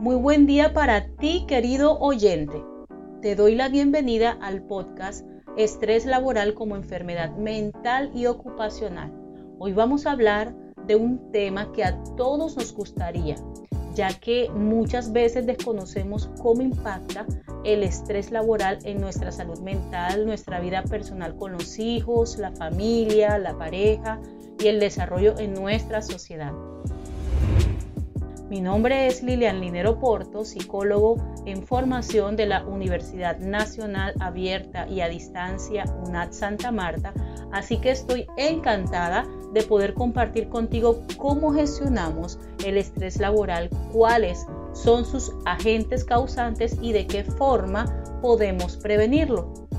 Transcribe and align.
Muy 0.00 0.16
buen 0.16 0.46
día 0.46 0.72
para 0.72 1.08
ti, 1.18 1.44
querido 1.46 1.98
oyente. 1.98 2.64
Te 3.20 3.36
doy 3.36 3.54
la 3.54 3.68
bienvenida 3.68 4.30
al 4.40 4.62
podcast 4.62 5.26
Estrés 5.58 6.06
laboral 6.06 6.54
como 6.54 6.74
enfermedad 6.74 7.36
mental 7.36 8.10
y 8.14 8.24
ocupacional. 8.24 9.12
Hoy 9.58 9.74
vamos 9.74 10.06
a 10.06 10.12
hablar 10.12 10.54
de 10.86 10.96
un 10.96 11.30
tema 11.32 11.70
que 11.72 11.84
a 11.84 12.02
todos 12.16 12.56
nos 12.56 12.72
gustaría, 12.72 13.34
ya 13.94 14.08
que 14.18 14.48
muchas 14.48 15.12
veces 15.12 15.44
desconocemos 15.44 16.30
cómo 16.40 16.62
impacta 16.62 17.26
el 17.64 17.82
estrés 17.82 18.30
laboral 18.30 18.78
en 18.84 19.02
nuestra 19.02 19.30
salud 19.30 19.60
mental, 19.60 20.24
nuestra 20.24 20.60
vida 20.60 20.82
personal 20.82 21.36
con 21.36 21.52
los 21.52 21.78
hijos, 21.78 22.38
la 22.38 22.52
familia, 22.52 23.36
la 23.36 23.58
pareja 23.58 24.18
y 24.58 24.68
el 24.68 24.80
desarrollo 24.80 25.38
en 25.38 25.52
nuestra 25.52 26.00
sociedad. 26.00 26.54
Mi 28.50 28.60
nombre 28.60 29.06
es 29.06 29.22
Lilian 29.22 29.60
Linero 29.60 30.00
Porto, 30.00 30.44
psicólogo 30.44 31.14
en 31.46 31.62
formación 31.62 32.34
de 32.34 32.46
la 32.46 32.64
Universidad 32.64 33.38
Nacional 33.38 34.12
Abierta 34.18 34.88
y 34.88 35.02
a 35.02 35.08
Distancia 35.08 35.84
UNAD 36.04 36.32
Santa 36.32 36.72
Marta, 36.72 37.14
así 37.52 37.80
que 37.80 37.92
estoy 37.92 38.26
encantada 38.36 39.24
de 39.52 39.62
poder 39.62 39.94
compartir 39.94 40.48
contigo 40.48 41.00
cómo 41.16 41.52
gestionamos 41.52 42.40
el 42.64 42.76
estrés 42.76 43.20
laboral, 43.20 43.70
cuáles 43.92 44.44
son 44.72 45.04
sus 45.04 45.32
agentes 45.46 46.04
causantes 46.04 46.76
y 46.82 46.92
de 46.92 47.06
qué 47.06 47.22
forma 47.22 48.02
podemos 48.20 48.76
prevenirlo. 48.78 49.69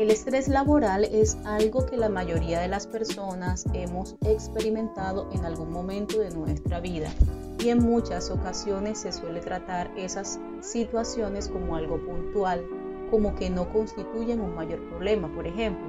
El 0.00 0.10
estrés 0.10 0.48
laboral 0.48 1.04
es 1.04 1.36
algo 1.44 1.84
que 1.84 1.98
la 1.98 2.08
mayoría 2.08 2.58
de 2.58 2.68
las 2.68 2.86
personas 2.86 3.66
hemos 3.74 4.16
experimentado 4.22 5.28
en 5.34 5.44
algún 5.44 5.70
momento 5.70 6.20
de 6.20 6.30
nuestra 6.30 6.80
vida 6.80 7.10
y 7.58 7.68
en 7.68 7.80
muchas 7.80 8.30
ocasiones 8.30 9.00
se 9.00 9.12
suele 9.12 9.40
tratar 9.40 9.90
esas 9.98 10.40
situaciones 10.62 11.48
como 11.48 11.76
algo 11.76 11.98
puntual, 11.98 12.64
como 13.10 13.34
que 13.34 13.50
no 13.50 13.70
constituyen 13.70 14.40
un 14.40 14.54
mayor 14.54 14.80
problema. 14.88 15.30
Por 15.34 15.46
ejemplo, 15.46 15.86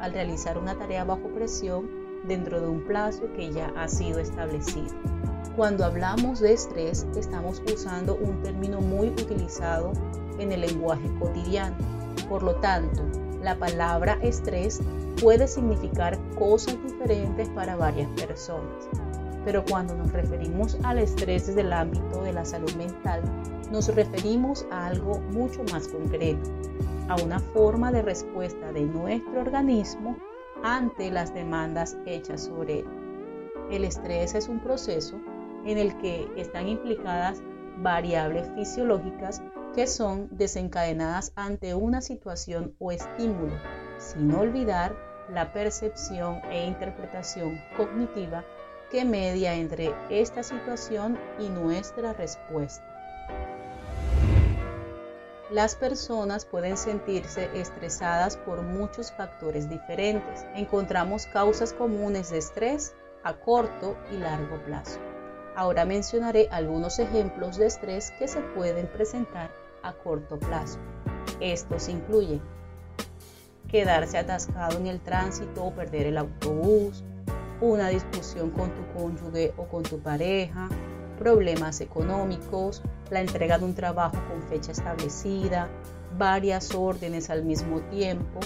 al 0.00 0.12
realizar 0.12 0.56
una 0.56 0.78
tarea 0.78 1.02
bajo 1.02 1.26
presión 1.34 1.90
dentro 2.28 2.60
de 2.60 2.68
un 2.68 2.84
plazo 2.84 3.24
que 3.34 3.52
ya 3.52 3.72
ha 3.76 3.88
sido 3.88 4.20
establecido. 4.20 4.94
Cuando 5.56 5.84
hablamos 5.84 6.38
de 6.38 6.52
estrés, 6.52 7.08
estamos 7.16 7.60
usando 7.66 8.14
un 8.14 8.40
término 8.40 8.80
muy 8.80 9.08
utilizado 9.08 9.94
en 10.38 10.52
el 10.52 10.60
lenguaje 10.60 11.12
cotidiano. 11.18 11.76
Por 12.28 12.44
lo 12.44 12.54
tanto, 12.56 13.02
la 13.42 13.56
palabra 13.56 14.18
estrés 14.22 14.80
puede 15.20 15.48
significar 15.48 16.18
cosas 16.36 16.76
diferentes 16.84 17.48
para 17.50 17.76
varias 17.76 18.08
personas, 18.20 18.88
pero 19.44 19.64
cuando 19.64 19.94
nos 19.94 20.12
referimos 20.12 20.76
al 20.84 20.98
estrés 20.98 21.46
desde 21.46 21.62
el 21.62 21.72
ámbito 21.72 22.22
de 22.22 22.32
la 22.32 22.44
salud 22.44 22.72
mental, 22.74 23.22
nos 23.70 23.94
referimos 23.94 24.66
a 24.70 24.86
algo 24.86 25.20
mucho 25.32 25.62
más 25.72 25.88
concreto, 25.88 26.50
a 27.08 27.16
una 27.16 27.38
forma 27.38 27.92
de 27.92 28.02
respuesta 28.02 28.72
de 28.72 28.82
nuestro 28.82 29.40
organismo 29.40 30.16
ante 30.62 31.10
las 31.10 31.32
demandas 31.34 31.96
hechas 32.06 32.44
sobre 32.44 32.80
él. 32.80 32.86
El 33.70 33.84
estrés 33.84 34.34
es 34.34 34.48
un 34.48 34.60
proceso 34.60 35.16
en 35.64 35.78
el 35.78 35.96
que 35.98 36.28
están 36.36 36.68
implicadas 36.68 37.42
variables 37.78 38.48
fisiológicas 38.54 39.42
que 39.78 39.86
son 39.86 40.26
desencadenadas 40.32 41.30
ante 41.36 41.72
una 41.72 42.00
situación 42.00 42.74
o 42.80 42.90
estímulo, 42.90 43.54
sin 43.96 44.34
olvidar 44.34 44.96
la 45.32 45.52
percepción 45.52 46.40
e 46.50 46.66
interpretación 46.66 47.60
cognitiva 47.76 48.44
que 48.90 49.04
media 49.04 49.54
entre 49.54 49.94
esta 50.10 50.42
situación 50.42 51.16
y 51.38 51.48
nuestra 51.48 52.12
respuesta. 52.12 52.84
Las 55.52 55.76
personas 55.76 56.44
pueden 56.44 56.76
sentirse 56.76 57.48
estresadas 57.54 58.36
por 58.36 58.62
muchos 58.62 59.12
factores 59.12 59.70
diferentes. 59.70 60.44
Encontramos 60.56 61.26
causas 61.26 61.72
comunes 61.72 62.30
de 62.30 62.38
estrés 62.38 62.96
a 63.22 63.32
corto 63.34 63.96
y 64.10 64.16
largo 64.16 64.60
plazo. 64.64 64.98
Ahora 65.54 65.84
mencionaré 65.84 66.48
algunos 66.50 66.98
ejemplos 66.98 67.58
de 67.58 67.66
estrés 67.66 68.10
que 68.18 68.26
se 68.26 68.40
pueden 68.40 68.88
presentar 68.88 69.67
a 69.82 69.92
corto 69.92 70.38
plazo. 70.38 70.78
Estos 71.40 71.88
incluyen 71.88 72.40
quedarse 73.68 74.18
atascado 74.18 74.78
en 74.78 74.86
el 74.86 75.00
tránsito 75.00 75.64
o 75.64 75.72
perder 75.72 76.06
el 76.06 76.18
autobús, 76.18 77.04
una 77.60 77.88
discusión 77.88 78.50
con 78.50 78.70
tu 78.74 78.82
cónyuge 78.96 79.52
o 79.56 79.66
con 79.66 79.82
tu 79.82 79.98
pareja, 79.98 80.68
problemas 81.18 81.80
económicos, 81.80 82.82
la 83.10 83.20
entrega 83.20 83.58
de 83.58 83.64
un 83.64 83.74
trabajo 83.74 84.16
con 84.28 84.42
fecha 84.48 84.72
establecida, 84.72 85.68
varias 86.16 86.74
órdenes 86.74 87.30
al 87.30 87.44
mismo 87.44 87.80
tiempo, 87.90 88.40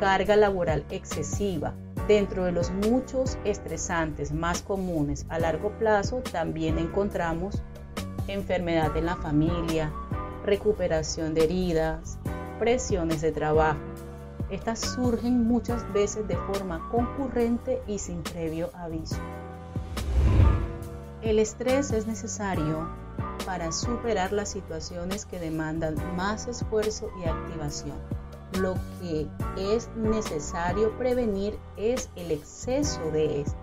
carga 0.00 0.36
laboral 0.36 0.84
excesiva, 0.90 1.74
Dentro 2.08 2.44
de 2.44 2.52
los 2.52 2.70
muchos 2.70 3.36
estresantes 3.44 4.32
más 4.32 4.62
comunes 4.62 5.26
a 5.28 5.40
largo 5.40 5.70
plazo 5.72 6.22
también 6.30 6.78
encontramos 6.78 7.60
enfermedad 8.28 8.96
en 8.96 9.06
la 9.06 9.16
familia, 9.16 9.92
recuperación 10.46 11.34
de 11.34 11.44
heridas, 11.44 12.18
presiones 12.58 13.20
de 13.20 13.32
trabajo. 13.32 13.80
Estas 14.50 14.80
surgen 14.80 15.46
muchas 15.46 15.92
veces 15.92 16.26
de 16.28 16.36
forma 16.36 16.88
concurrente 16.90 17.82
y 17.86 17.98
sin 17.98 18.22
previo 18.22 18.70
aviso. 18.74 19.16
El 21.20 21.38
estrés 21.38 21.90
es 21.90 22.06
necesario 22.06 22.88
para 23.44 23.72
superar 23.72 24.32
las 24.32 24.48
situaciones 24.48 25.26
que 25.26 25.38
demandan 25.38 25.96
más 26.16 26.46
esfuerzo 26.46 27.10
y 27.22 27.28
activación 27.28 27.96
lo 28.60 28.74
que 29.00 29.28
es 29.56 29.88
necesario 29.96 30.96
prevenir 30.96 31.58
es 31.76 32.08
el 32.16 32.30
exceso 32.30 33.10
de 33.10 33.42
este. 33.42 33.56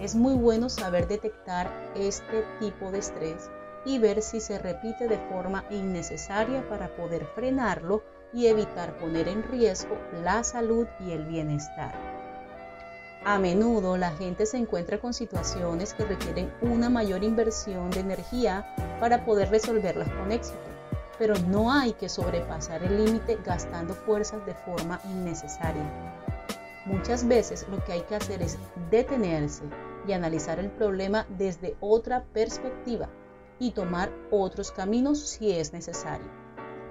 Es 0.00 0.14
muy 0.14 0.34
bueno 0.34 0.68
saber 0.68 1.06
detectar 1.06 1.70
este 1.94 2.44
tipo 2.60 2.90
de 2.90 2.98
estrés 2.98 3.50
y 3.84 3.98
ver 3.98 4.22
si 4.22 4.40
se 4.40 4.58
repite 4.58 5.08
de 5.08 5.18
forma 5.30 5.64
innecesaria 5.70 6.66
para 6.68 6.88
poder 6.96 7.26
frenarlo 7.34 8.02
y 8.32 8.46
evitar 8.46 8.96
poner 8.98 9.28
en 9.28 9.42
riesgo 9.44 9.96
la 10.22 10.42
salud 10.44 10.86
y 11.00 11.12
el 11.12 11.24
bienestar. 11.24 11.94
A 13.24 13.38
menudo 13.38 13.96
la 13.96 14.10
gente 14.10 14.44
se 14.44 14.58
encuentra 14.58 14.98
con 14.98 15.14
situaciones 15.14 15.94
que 15.94 16.04
requieren 16.04 16.52
una 16.60 16.90
mayor 16.90 17.24
inversión 17.24 17.90
de 17.90 18.00
energía 18.00 18.66
para 19.00 19.24
poder 19.24 19.50
resolverlas 19.50 20.08
con 20.10 20.32
éxito 20.32 20.74
pero 21.18 21.34
no 21.48 21.72
hay 21.72 21.92
que 21.92 22.08
sobrepasar 22.08 22.82
el 22.82 23.04
límite 23.04 23.38
gastando 23.44 23.94
fuerzas 23.94 24.44
de 24.46 24.54
forma 24.54 25.00
innecesaria. 25.04 25.84
Muchas 26.86 27.26
veces 27.26 27.66
lo 27.70 27.82
que 27.84 27.92
hay 27.92 28.02
que 28.02 28.16
hacer 28.16 28.42
es 28.42 28.58
detenerse 28.90 29.64
y 30.06 30.12
analizar 30.12 30.58
el 30.58 30.70
problema 30.70 31.26
desde 31.38 31.76
otra 31.80 32.24
perspectiva 32.32 33.08
y 33.58 33.72
tomar 33.72 34.12
otros 34.30 34.72
caminos 34.72 35.20
si 35.20 35.52
es 35.52 35.72
necesario. 35.72 36.26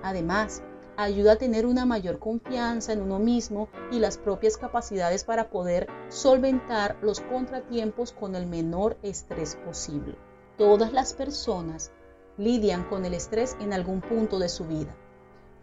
Además, 0.02 0.64
ayuda 0.98 1.34
a 1.34 1.38
tener 1.38 1.66
una 1.66 1.86
mayor 1.86 2.20
confianza 2.20 2.94
en 2.94 3.02
uno 3.02 3.20
mismo 3.20 3.70
y 3.92 4.00
las 4.00 4.18
propias 4.18 4.58
capacidades 4.58 5.24
para 5.24 5.50
poder 5.50 5.88
solventar 6.10 6.98
los 7.02 7.20
contratiempos 7.20 8.12
con 8.12 8.36
el 8.36 8.46
menor 8.46 8.98
estrés 9.02 9.56
posible. 9.66 10.16
Todas 10.58 10.94
las 10.94 11.14
personas 11.14 11.92
lidian 12.38 12.84
con 12.84 13.06
el 13.06 13.14
estrés 13.14 13.58
en 13.60 13.74
algún 13.74 14.02
punto 14.02 14.40
de 14.40 14.50
su 14.50 14.66
vida. 14.66 14.96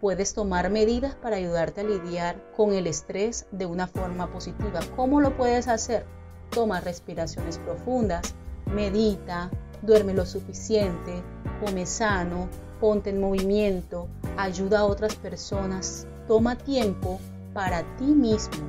Puedes 0.01 0.33
tomar 0.35 0.71
medidas 0.71 1.15
para 1.15 1.37
ayudarte 1.37 1.83
a 1.83 1.85
lidiar 1.85 2.43
con 2.57 2.73
el 2.73 2.87
estrés 2.87 3.47
de 3.53 3.67
una 3.67 3.87
forma 3.87 4.33
positiva. 4.33 4.81
¿Cómo 4.97 5.21
lo 5.21 5.37
puedes 5.37 5.69
hacer? 5.69 6.07
Toma 6.51 6.81
respiraciones 6.81 7.59
profundas, 7.59 8.35
medita, 8.67 9.51
duerme 9.83 10.15
lo 10.15 10.27
suficiente, 10.27 11.23
come 11.65 11.87
sano, 11.87 12.49
ponte 12.81 13.11
en 13.11 13.21
movimiento, 13.21 14.09
ayuda 14.37 14.81
a 14.81 14.85
otras 14.85 15.15
personas, 15.17 16.07
toma 16.27 16.57
tiempo 16.57 17.21
para 17.53 17.83
ti 17.97 18.05
mismo. 18.05 18.69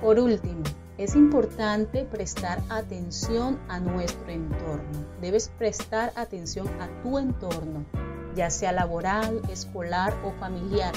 Por 0.00 0.18
último, 0.18 0.62
es 0.96 1.14
importante 1.14 2.04
prestar 2.04 2.62
atención 2.68 3.58
a 3.68 3.80
nuestro 3.80 4.30
entorno. 4.30 5.06
Debes 5.20 5.50
prestar 5.58 6.12
atención 6.14 6.68
a 6.80 6.88
tu 7.02 7.18
entorno, 7.18 7.84
ya 8.36 8.50
sea 8.50 8.72
laboral, 8.72 9.40
escolar 9.50 10.14
o 10.24 10.32
familiar, 10.38 10.92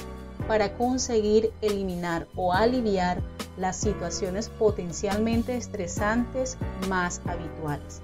para 0.47 0.73
conseguir 0.77 1.51
eliminar 1.61 2.27
o 2.35 2.53
aliviar 2.53 3.21
las 3.57 3.77
situaciones 3.77 4.49
potencialmente 4.49 5.55
estresantes 5.55 6.57
más 6.89 7.21
habituales. 7.25 8.01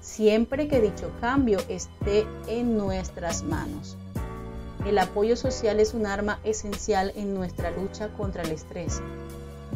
Siempre 0.00 0.68
que 0.68 0.80
dicho 0.80 1.10
cambio 1.20 1.58
esté 1.68 2.26
en 2.46 2.76
nuestras 2.76 3.42
manos. 3.42 3.96
El 4.86 4.98
apoyo 4.98 5.36
social 5.36 5.80
es 5.80 5.94
un 5.94 6.06
arma 6.06 6.38
esencial 6.44 7.12
en 7.16 7.34
nuestra 7.34 7.70
lucha 7.70 8.08
contra 8.08 8.42
el 8.42 8.52
estrés 8.52 9.00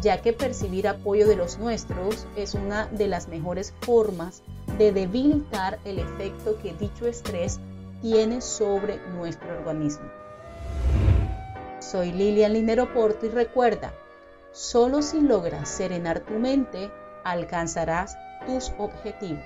ya 0.00 0.22
que 0.22 0.32
percibir 0.32 0.88
apoyo 0.88 1.26
de 1.26 1.36
los 1.36 1.58
nuestros 1.58 2.26
es 2.36 2.54
una 2.54 2.86
de 2.86 3.08
las 3.08 3.28
mejores 3.28 3.74
formas 3.80 4.42
de 4.78 4.92
debilitar 4.92 5.78
el 5.84 5.98
efecto 5.98 6.56
que 6.62 6.72
dicho 6.74 7.06
estrés 7.06 7.58
tiene 8.00 8.40
sobre 8.40 8.98
nuestro 9.14 9.50
organismo. 9.58 10.08
Soy 11.80 12.12
Lilian 12.12 12.52
Linero 12.54 12.92
Porto 12.94 13.26
y 13.26 13.30
recuerda, 13.30 13.92
solo 14.52 15.02
si 15.02 15.20
logras 15.20 15.68
serenar 15.68 16.20
tu 16.20 16.34
mente, 16.34 16.90
alcanzarás 17.24 18.16
tus 18.46 18.72
objetivos. 18.78 19.44